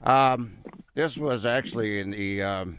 [0.00, 0.56] Um,
[0.94, 2.78] this was actually in the um,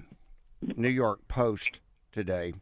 [0.62, 1.80] New York Post
[2.12, 2.54] today,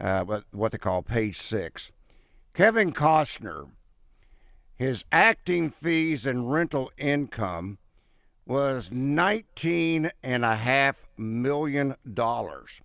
[0.00, 1.92] uh, what, what they call page six.
[2.54, 3.68] Kevin Costner,
[4.76, 7.78] his acting fees and rental income
[8.46, 12.80] was nineteen and a half million dollars.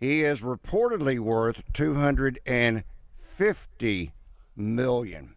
[0.00, 2.84] He is reportedly worth two hundred and
[3.16, 4.12] fifty
[4.56, 5.36] million.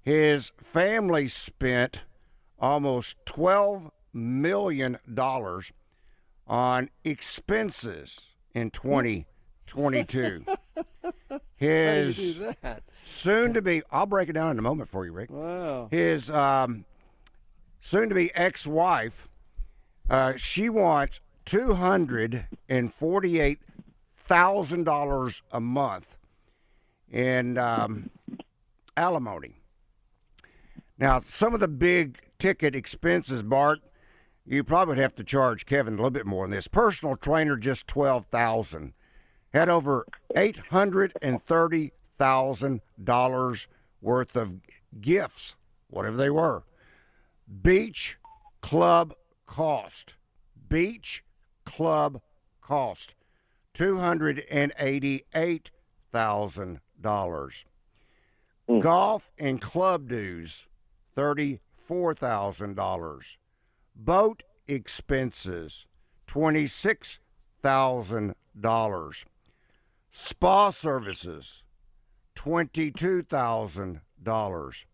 [0.00, 2.04] His family spent
[2.58, 5.72] almost twelve million dollars
[6.46, 8.20] on expenses
[8.54, 9.26] in twenty
[9.66, 10.44] twenty two.
[11.04, 12.82] How do His you do that?
[13.04, 15.88] soon to be I'll break it down in a moment for you, Rick Wow.
[15.90, 16.84] his um,
[17.80, 19.28] soon to be ex wife,
[20.10, 23.60] uh, she wants two hundred and forty eight
[24.16, 26.16] thousand dollars a month
[27.10, 28.10] in um,
[28.96, 29.56] alimony.
[30.98, 33.80] Now, some of the big ticket expenses, Bart,
[34.46, 36.68] you probably would have to charge Kevin a little bit more than this.
[36.68, 38.92] Personal trainer, just twelve thousand.
[39.52, 43.68] Had over eight hundred and thirty thousand dollars
[44.00, 44.56] worth of
[45.00, 45.56] gifts,
[45.88, 46.64] whatever they were.
[47.62, 48.16] Beach
[48.62, 49.14] club
[49.46, 50.14] cost.
[50.68, 51.22] Beach
[51.66, 52.22] club
[52.62, 53.14] cost.
[53.74, 55.70] Two hundred and eighty-eight
[56.10, 57.64] thousand dollars.
[58.68, 58.80] Hmm.
[58.80, 60.66] Golf and club dues,
[61.14, 63.36] thirty-four thousand dollars.
[63.94, 65.86] Boat expenses,
[66.26, 67.20] twenty-six
[67.60, 69.24] thousand dollars.
[70.14, 71.64] Spa services,
[72.34, 74.84] twenty-two thousand dollars.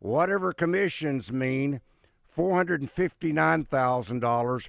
[0.00, 1.80] Whatever commissions mean,
[2.26, 4.68] four hundred and fifty-nine thousand dollars,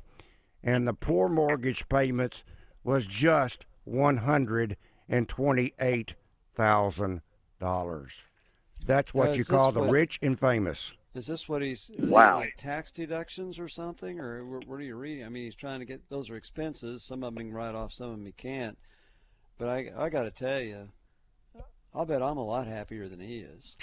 [0.63, 2.43] and the poor mortgage payments
[2.83, 4.77] was just one hundred
[5.09, 6.15] and twenty-eight
[6.55, 7.21] thousand
[7.59, 8.13] dollars.
[8.85, 10.93] That's what Uh, you call the what- rich and famous.
[11.13, 12.39] Is this what he's Wow.
[12.39, 15.23] like tax deductions or something, or what are you reading?
[15.23, 17.03] I mean, he's trying to get those are expenses.
[17.03, 18.77] Some of them he can write off, some of them he can't.
[19.57, 20.89] But I I got to tell you,
[21.93, 23.75] I'll bet I'm a lot happier than he is.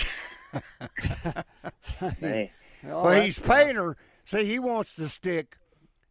[2.21, 2.51] Man.
[2.91, 3.97] All well, he's stuff- paying her.
[4.25, 5.57] See, he wants to stick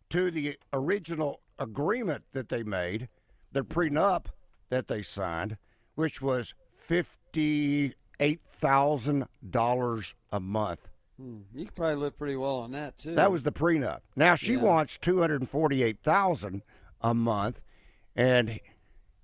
[0.09, 3.07] to the original agreement that they made,
[3.51, 4.25] the prenup
[4.71, 5.57] that they signed,
[5.93, 10.89] which was fifty-eight thousand dollars a month.
[11.17, 13.13] Hmm, You could probably live pretty well on that too.
[13.13, 13.99] That was the prenup.
[14.15, 14.61] Now she Yeah.
[14.63, 16.63] wants two hundred and forty-eight thousand
[17.01, 17.61] a month,
[18.15, 18.59] and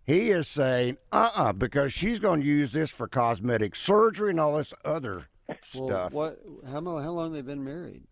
[0.04, 4.58] he is saying, "Uh-uh," because she's going to use this for cosmetic surgery and all
[4.58, 5.58] this other well,
[5.88, 6.14] stuff.
[6.14, 6.40] What?
[6.66, 8.04] How how long they been married?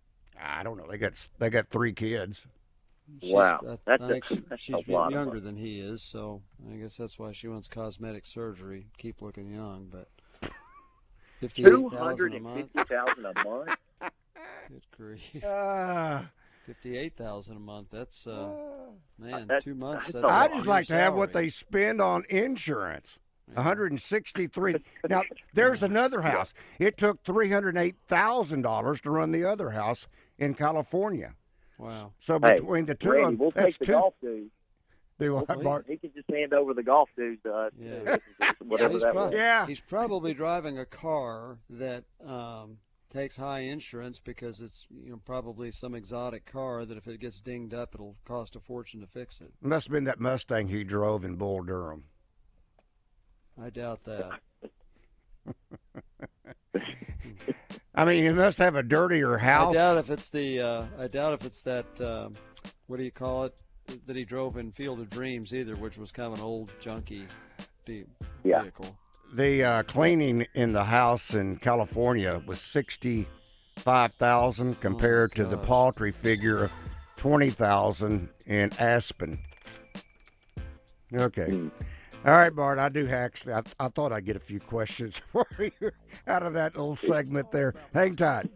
[0.41, 0.88] I don't know.
[0.89, 2.48] They got they got three kids.
[3.21, 5.79] She's- Wow, I, that's I a- think she- that's she's a lot younger than he
[5.79, 6.41] is, so
[6.71, 9.87] I guess that's why she wants cosmetic surgery, keep looking young.
[9.91, 10.09] But
[11.39, 12.69] fifty-eight Two thousand hundred a month.
[12.73, 13.69] fifty thousand a month.
[14.69, 15.43] Good grief.
[15.43, 16.21] Uh,
[16.65, 17.89] Fifty-eight thousand a month.
[17.91, 18.49] That's uh,
[19.19, 20.05] man, That- two months.
[20.05, 23.19] that's That's a a I just like to have what they spend on insurance.
[23.47, 23.57] Yeah.
[23.57, 24.75] 163.
[25.09, 25.21] Now
[25.53, 26.51] there's another house.
[26.79, 30.07] It took three hundred eight thousand dollars to run the other house
[30.39, 31.35] in California.
[31.77, 32.13] Wow.
[32.19, 33.91] So Hey, between the two Randy, of them, we'll that's take the two.
[33.93, 34.51] golf dues.
[35.17, 35.85] Do what, Well, Bart?
[35.88, 37.71] He can just hand over the golf dues to us.
[37.79, 38.17] Yeah.
[38.59, 39.38] Whatever he's, that prob- was.
[39.38, 39.65] Yeah.
[39.65, 42.77] he's probably driving a car that um,
[43.10, 47.39] takes high insurance because it's you know probably some exotic car that if it gets
[47.39, 49.54] dinged up, it'll cost a fortune to fix it.
[49.62, 52.04] Must have been that Mustang he drove in Bull Durham.
[53.62, 54.39] I doubt that.
[57.96, 59.76] I mean, you must have a dirtier house.
[59.76, 60.60] I doubt if it's the.
[60.60, 61.86] Uh, I doubt if it's that.
[62.02, 62.34] Um,
[62.88, 63.62] what do you call it?
[64.08, 67.28] That he drove in Field of Dreams either, which was kind of an old junky
[67.88, 68.06] ve-
[68.44, 68.63] Yeah.
[69.34, 76.12] the uh, cleaning in the house in California was sixty-five thousand compared to the paltry
[76.12, 76.71] figure of
[77.15, 79.38] twenty thousand in Aspen.
[81.13, 81.67] Okay, Hmm.
[82.26, 83.54] All right, Bart, I do actually.
[83.54, 85.92] I, I thought I'd get a few questions for you
[86.26, 87.76] out of that little segment there.
[87.94, 88.50] Hang tight.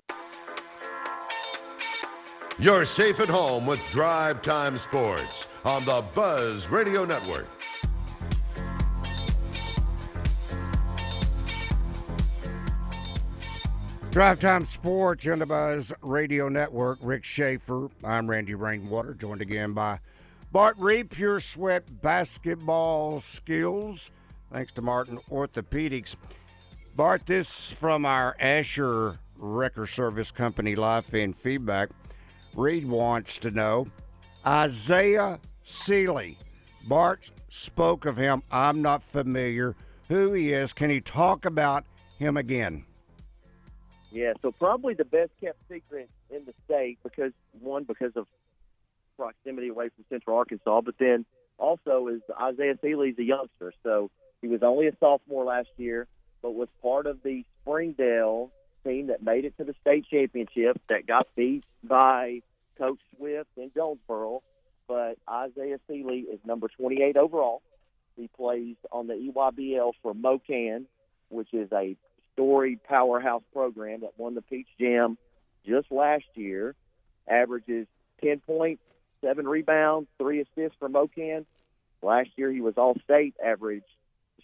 [2.57, 7.47] You're safe at home with Drive Time Sports on the Buzz Radio Network.
[14.09, 16.97] Drive Time Sports on the Buzz Radio Network.
[17.03, 17.89] Rick Schaefer.
[18.03, 19.99] I'm Randy Rainwater, joined again by
[20.51, 24.09] Bart Reid, Pure Sweat Basketball Skills.
[24.51, 26.15] Thanks to Martin Orthopedics.
[26.95, 31.89] Bart, this from our Asher Wrecker Service Company Life fan feedback.
[32.55, 33.87] Reed wants to know
[34.43, 36.35] Isaiah Sealy.
[36.87, 38.41] Bart spoke of him.
[38.51, 39.75] I'm not familiar
[40.07, 40.73] who he is.
[40.73, 41.85] Can he talk about
[42.17, 42.85] him again?
[44.11, 48.25] Yeah, so probably the best kept secret in the state because one because of
[49.19, 51.25] proximity away from Central Arkansas, but then
[51.57, 54.09] also is Isaiah Sealy's a youngster, so
[54.41, 56.07] he was only a sophomore last year,
[56.41, 58.49] but was part of the Springdale
[58.85, 62.41] team that made it to the state championship that got beat by
[62.77, 64.41] Coach Swift in Jonesboro.
[64.87, 67.61] But Isaiah Sealy is number 28 overall.
[68.15, 70.85] He plays on the EYBL for MoKan,
[71.27, 71.95] which is a
[72.33, 75.17] storied powerhouse program that won the Peach Jam
[75.67, 76.73] just last year.
[77.27, 77.85] Averages
[78.23, 78.81] 10 points,
[79.21, 81.45] seven rebounds, three assists for MoKan.
[82.01, 83.83] Last year he was all state average.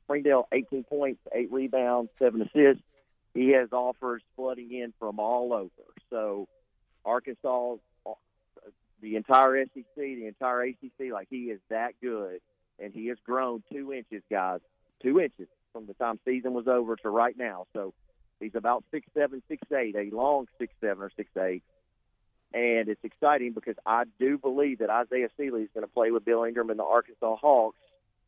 [0.04, 2.84] Springdale 18 points, eight rebounds, seven assists.
[3.34, 5.70] He has offers flooding in from all over.
[6.10, 6.48] So
[7.04, 7.76] Arkansas,
[9.02, 12.40] the entire SEC, the entire ACC, like he is that good,
[12.80, 14.60] and he has grown two inches, guys,
[15.02, 17.66] two inches from the time season was over to right now.
[17.74, 17.94] So
[18.40, 21.64] he's about six seven, six eight, a long six seven or six eight.
[22.56, 26.24] And it's exciting because I do believe that Isaiah Sealy is going to play with
[26.24, 27.78] Bill Ingram and the Arkansas Hawks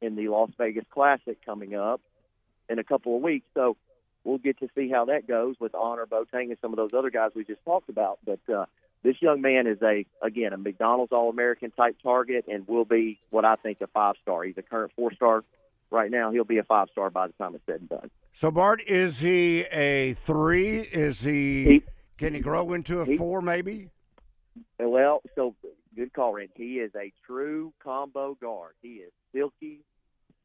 [0.01, 2.01] in the Las Vegas Classic coming up
[2.67, 3.45] in a couple of weeks.
[3.53, 3.77] So
[4.25, 7.09] we'll get to see how that goes with Annor Boateng and some of those other
[7.09, 8.19] guys we just talked about.
[8.25, 8.65] But uh,
[9.01, 13.19] this young man is a again a McDonald's All American type target and will be
[13.29, 14.43] what I think a five star.
[14.43, 15.45] He's a current four star
[15.89, 16.31] right now.
[16.31, 18.11] He'll be a five star by the time it's said and done.
[18.33, 20.79] So Bart, is he a three?
[20.79, 21.63] Is he?
[21.63, 21.83] He-
[22.17, 23.41] can he grow into a he- four?
[23.41, 23.91] Maybe.
[24.79, 25.55] Well, so
[25.95, 26.53] good call, Randy.
[26.55, 28.73] He is a true combo guard.
[28.81, 29.79] He is silky,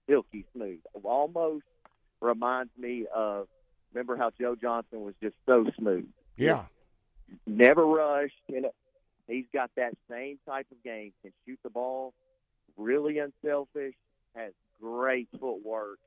[0.09, 0.81] silky smooth.
[1.03, 1.65] Almost
[2.21, 3.49] reminds me of
[3.93, 6.07] remember how Joe Johnson was just so smooth.
[6.37, 6.65] Yeah.
[7.47, 8.35] Never rushed.
[8.49, 8.75] You know,
[9.27, 11.13] he's got that same type of game.
[11.23, 12.15] Can shoot the ball,
[12.77, 13.95] really unselfish.
[14.35, 15.99] Has great footwork,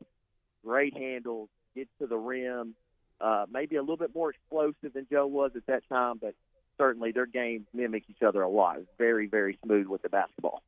[0.64, 2.76] great handles, gets to the rim.
[3.22, 6.34] Uh, maybe a little bit more explosive than Joe was at that time, but
[6.78, 8.78] certainly their games mimic each other a lot.
[8.78, 10.61] It's very, very smooth with the basketball.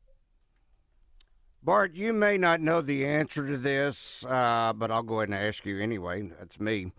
[1.64, 5.38] Bart, you may not know the answer to this, uh, but I'll go ahead and
[5.38, 6.32] ask you anyway.
[6.40, 6.94] That's me.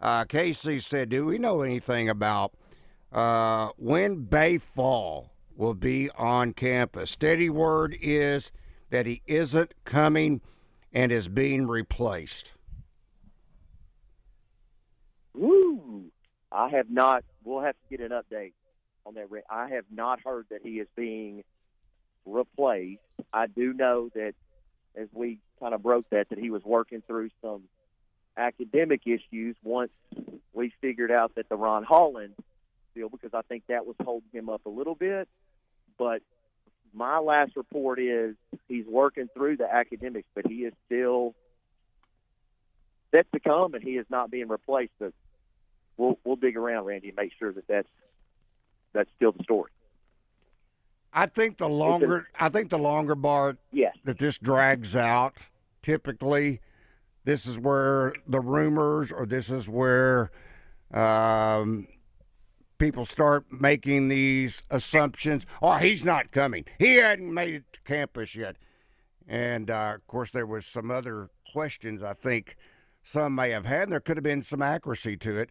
[0.00, 2.52] Uh, Casey said, "Do we know anything about
[3.12, 8.50] uh, when Baye Fall will be on campus?" Steady word is
[8.90, 10.40] that he isn't coming
[10.92, 12.52] and is being replaced.
[15.34, 16.10] Woo!
[16.52, 17.24] I have not.
[17.44, 18.52] We'll have to get an update
[19.06, 19.28] on that.
[19.50, 21.42] I have not heard that he is being
[22.26, 23.00] replaced.
[23.32, 24.34] I do know that
[24.96, 27.62] as we kind of broke that, that he was working through some
[28.36, 29.92] academic issues once
[30.52, 32.34] we figured out that the Ron Holland
[32.94, 35.28] deal, because I think that was holding him up a little bit.
[35.98, 36.22] But
[36.92, 38.34] my last report is
[38.68, 41.34] he's working through the academics, but he is still
[43.12, 44.92] set to come, and he is not being replaced.
[46.00, 47.88] We'll we'll dig around, Randy, and make sure that that's
[48.92, 49.70] that's still the story.
[51.12, 53.96] I think the longer I think the longer Bart Yes.
[54.04, 55.34] that this drags out,
[55.82, 56.60] typically,
[57.24, 60.30] this is where the rumors or this is where
[60.92, 61.86] um,
[62.78, 65.44] people start making these assumptions.
[65.60, 66.64] Oh, he's not coming.
[66.78, 68.56] He hadn't made it to campus yet.
[69.28, 72.56] And uh, of course, there was some other questions I think
[73.02, 75.50] some may have had, and there could have been some accuracy to it.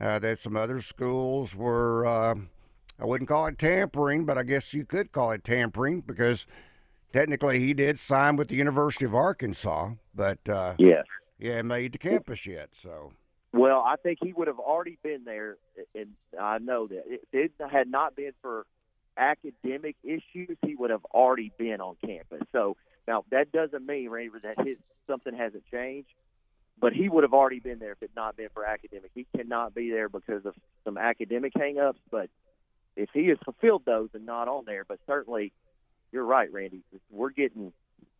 [0.00, 2.34] Uh, that some other schools were, uh,
[2.98, 6.46] I wouldn't call it tampering, but I guess you could call it tampering because
[7.12, 11.04] technically he did sign with the University of Arkansas, but uh, Yes.
[11.38, 12.70] he hadn't made the campus yet.
[12.72, 13.12] So
[13.52, 15.58] Well, I think he would have already been there,
[15.94, 18.66] and I know that if it had not been for
[19.18, 22.40] academic issues, he would have already been on campus.
[22.50, 26.08] So now that doesn't mean, Randy, that his something hasn't changed,
[26.80, 29.10] but he would have already been there if it not been for academic.
[29.14, 30.54] He cannot be there because of
[30.84, 32.28] some academic hangups, but
[32.96, 35.52] if he has fulfilled those and not on there, but certainly
[36.12, 36.82] you're right, Randy.
[37.10, 37.72] We're getting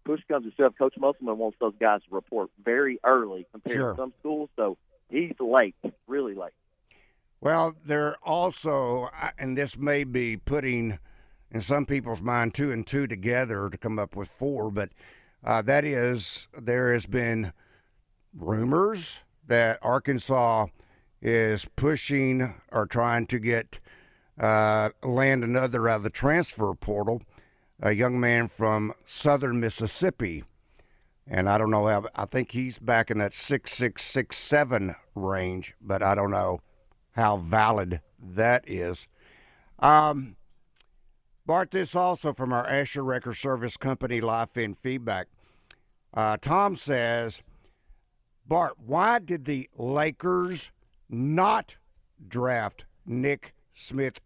[0.05, 3.91] push comes to shove, Coach Musselman wants those guys to report very early compared Sure.
[3.93, 4.51] to some schools.
[4.57, 4.77] So
[5.09, 5.77] he's late,
[6.07, 6.53] really late.
[7.41, 10.99] Well, they're also, and this may be putting
[11.51, 14.91] in some people's mind two and two together to come up with four, but
[15.45, 17.53] uh, that is, there has been
[18.35, 20.67] rumors that Arkansas
[21.21, 23.79] is pushing or trying to get
[24.41, 27.23] uh, land another out of the transfer portal,
[27.81, 30.45] a young man from southern Mississippi.
[31.27, 34.95] And I don't know how, I think he's back in that six six six seven
[35.15, 36.61] range, but I don't know
[37.13, 39.07] how valid that is.
[39.79, 40.37] Um,
[41.47, 45.29] Bart, this also from our Asher Record Service Company Life in Feedback.
[46.15, 47.43] Uh, Tom says,
[48.53, 50.73] Bart, why did the Lakers
[51.09, 51.77] not
[52.29, 54.21] draft Nick Smith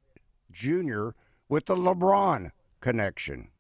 [0.51, 1.11] Jr.
[1.49, 2.51] with the LeBron
[2.81, 3.51] connection?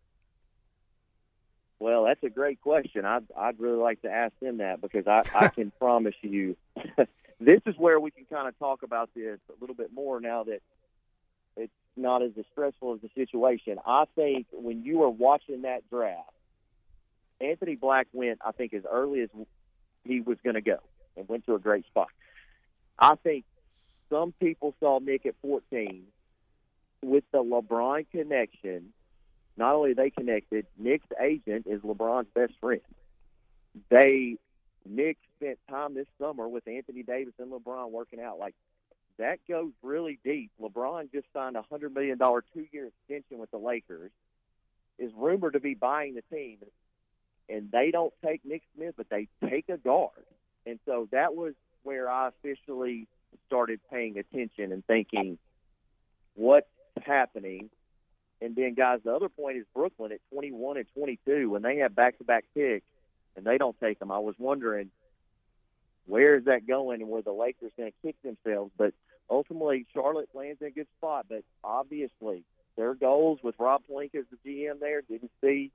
[1.78, 3.04] Well, that's a great question.
[3.04, 6.56] I'd, I'd really like to ask them that because I, I can promise you
[7.40, 10.42] this is where we can kind of talk about this a little bit more now
[10.42, 10.62] that
[11.56, 13.78] it's not as stressful as the situation.
[13.86, 16.32] I think when you are watching that draft,
[17.40, 19.28] Anthony Black went, I think, as early as
[20.06, 20.78] he was going to go
[21.16, 22.08] and went to a great spot.
[22.98, 23.44] I think
[24.10, 26.04] some people saw Nick at 14
[27.02, 28.92] with the LeBron connection.
[29.56, 32.80] Not only they connected, Nick's agent is LeBron's best friend.
[33.90, 34.36] They
[34.88, 38.38] Nick spent time this summer with Anthony Davis and LeBron working out.
[38.38, 38.54] Like
[39.18, 40.50] that goes really deep.
[40.60, 44.10] LeBron just signed a hundred million dollar two year extension with the Lakers.
[44.98, 46.58] Is rumored to be buying the team,
[47.48, 50.10] and they don't take Nick Smith, but they take a guard.
[50.64, 53.06] And so that was where I officially
[53.46, 55.38] started paying attention and thinking,
[56.34, 56.66] what's
[57.04, 57.70] happening?
[58.40, 61.94] And then, guys, the other point is Brooklyn at 21 and 22 when they have
[61.94, 62.84] back-to-back picks
[63.36, 64.10] and they don't take them.
[64.10, 64.90] I was wondering
[66.06, 68.72] where is that going and where the Lakers going to kick themselves.
[68.76, 68.92] But
[69.30, 71.26] ultimately, Charlotte lands in a good spot.
[71.28, 72.44] But obviously,
[72.76, 75.70] their goals with Rob Pelinka as the GM there didn't see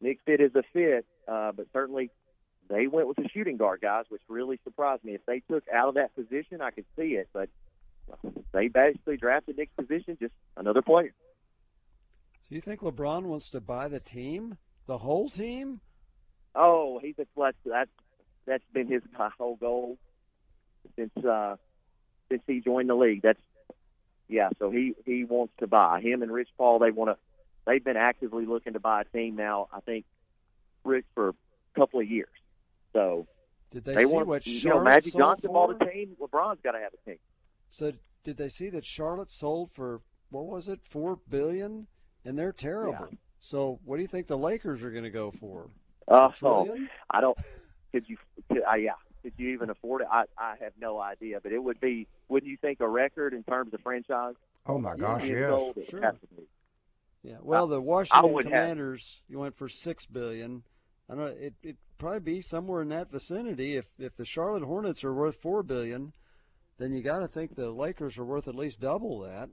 [0.00, 2.10] Nick fit as a fit, uh, but certainly
[2.68, 5.14] they went with the shooting guard guys, which really surprised me.
[5.14, 7.48] If they took out of that position, I could see it, but
[8.52, 11.12] they basically drafted Nick's position, just another player.
[12.48, 15.80] Do you think LeBron wants to buy the team, the whole team?
[16.54, 17.90] Oh, he's a that's that's
[18.46, 19.02] that's been his
[19.38, 19.98] whole goal
[20.96, 21.56] since uh
[22.30, 23.22] since he joined the league.
[23.22, 23.40] That's
[24.28, 24.50] yeah.
[24.58, 26.78] So he he wants to buy him and Rich Paul.
[26.78, 27.16] They want to.
[27.66, 29.68] They've been actively looking to buy a team now.
[29.72, 30.04] I think
[30.84, 31.34] Rich for a
[31.78, 32.28] couple of years.
[32.92, 33.26] So
[33.70, 35.68] Did they, they, see want what you know Magic Johnson for?
[35.68, 36.16] bought a team.
[36.20, 37.18] LeBron's got to have a team.
[37.70, 37.92] So
[38.24, 41.86] did they see that Charlotte sold for what was it, four billion?
[42.24, 43.08] And they're terrible.
[43.40, 45.68] So what do you think the Lakers are going to go for?
[46.08, 46.88] Uh, A trillion?
[47.10, 47.36] I don't.
[47.92, 48.16] Could you?
[48.48, 48.92] Could, uh, yeah.
[49.22, 50.08] Could you even afford it?
[50.10, 51.40] I I have no idea.
[51.42, 52.06] But it would be.
[52.28, 54.34] Wouldn't you think a record in terms of franchise?
[54.66, 55.50] Oh my gosh, yes.
[55.50, 56.00] old, Sure.
[56.02, 56.42] has to be.
[57.24, 57.36] Yeah.
[57.40, 60.62] Well, the Washington would have- Commanders, you went for six billion.
[61.08, 61.36] I don't know.
[61.38, 63.76] It it probably be somewhere in that vicinity.
[63.76, 66.12] If if the Charlotte Hornets are worth four billion,
[66.78, 69.50] then you got to think the Lakers are worth at least double that.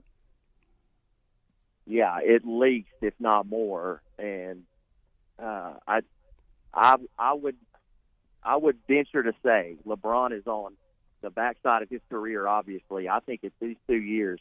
[1.86, 4.02] Yeah, at least if not more.
[4.18, 4.62] And
[5.38, 6.00] uh, I,
[6.72, 7.56] I, I would,
[8.42, 10.74] I would venture to say LeBron is on
[11.20, 12.46] the backside of his career.
[12.46, 14.40] Obviously, I think it's these two years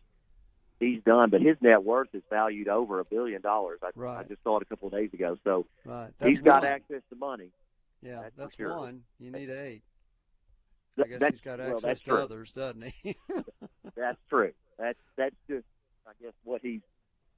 [0.80, 3.80] he's done, but his net worth is valued over a billion dollars.
[3.84, 5.38] I, I just saw it a couple of days ago.
[5.43, 6.11] So Right.
[6.23, 6.71] he's got one.
[6.71, 7.51] access to money.
[8.01, 8.77] Yeah, that's that's sure.
[8.77, 9.01] one.
[9.19, 9.84] You need eight.
[10.97, 12.21] I guess that's, he's got access that's to true.
[12.23, 13.15] others, doesn't he?
[13.95, 14.51] That's true.
[14.77, 15.65] That's that's just
[16.07, 16.82] I guess what he's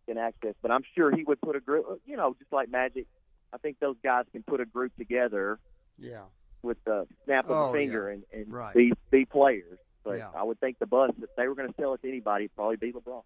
[0.07, 0.53] can access.
[0.61, 1.85] But I'm sure he would put a group.
[2.05, 3.05] You know, just like Magic.
[3.53, 5.59] I think those guys can put a group together
[5.99, 6.21] yeah.
[6.63, 8.73] with the snap of Oh, a finger and, and Right.
[8.73, 9.77] be be players.
[10.03, 10.29] But Yeah.
[10.35, 12.55] I would think the Buss, if they were going to sell it to anybody, it'd
[12.55, 13.23] probably be LeBron.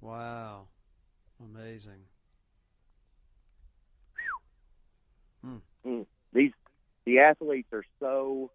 [0.00, 0.66] Wow.
[1.40, 2.04] Amazing.
[5.44, 5.56] Hmm.
[5.84, 6.02] Hmm.
[6.32, 6.52] These
[7.04, 8.50] the athletes are so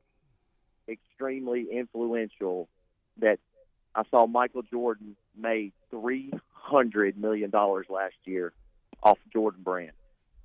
[0.88, 2.70] extremely influential
[3.18, 3.40] that
[3.94, 8.54] I saw Michael Jordan made three hundred million dollars last year
[9.04, 9.92] off Jordan Brand.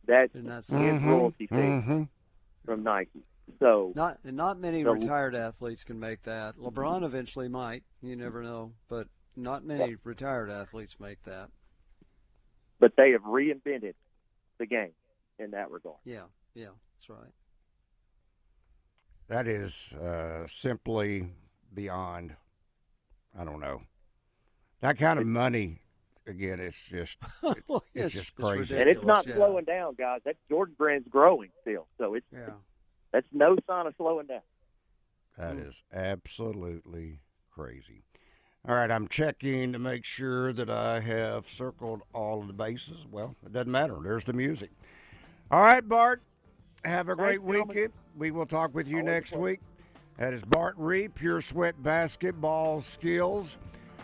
[0.06, 1.06] That's Isn't that his something?
[1.06, 2.08] Royalty fee mhm.
[2.64, 3.22] from Nike.
[3.60, 6.56] So Not and not many The- retired athletes can make that.
[6.56, 7.84] LeBron eventually might.
[8.00, 11.50] You never know, but not many retired athletes make that.
[12.78, 13.94] but they have reinvented
[14.58, 14.92] the game
[15.38, 15.98] in that regard.
[16.04, 16.24] Yeah,
[16.54, 17.30] yeah, that's right.
[19.28, 21.32] That is uh, simply
[21.72, 22.34] beyond.
[23.38, 23.82] I don't know.
[24.80, 25.80] That kind of money
[26.26, 28.76] again, it's just it- it's just crazy.
[28.76, 29.36] and it's not yeah.
[29.36, 30.20] slowing down, guys.
[30.24, 32.50] That Jordan brand's growing still, so it's Yeah.
[33.12, 34.40] That's no sign of slowing down.
[35.38, 38.02] That is absolutely crazy.
[38.68, 43.06] All right, I'm checking to make sure that I have circled all of the bases.
[43.10, 43.98] Well, it doesn't matter.
[44.02, 44.70] There's the music.
[45.50, 46.22] All right, Bart.
[46.84, 47.68] Have a great gentlemen.
[47.68, 47.92] weekend.
[48.16, 49.60] We will talk with you next week.
[50.18, 53.58] That is Bart Reid, Pure Sweat Basketball Skills.